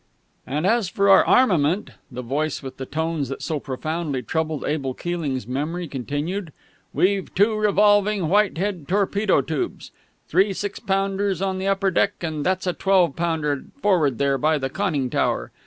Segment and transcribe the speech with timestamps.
[0.47, 4.95] "And as for our armament," the voice with the tones that so profoundly troubled Abel
[4.95, 6.51] Keeling's memory continued,
[6.95, 9.91] "_we've two revolving Whitehead torpedo tubes,
[10.27, 14.57] three six pounders on the upper deck, and that's a twelve pounder forward there by
[14.57, 15.51] the conning tower.